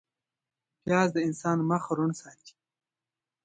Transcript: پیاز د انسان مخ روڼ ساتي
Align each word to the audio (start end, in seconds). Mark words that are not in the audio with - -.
پیاز 0.83 1.09
د 1.13 1.17
انسان 1.27 1.57
مخ 1.69 1.83
روڼ 1.97 2.09
ساتي 2.21 2.53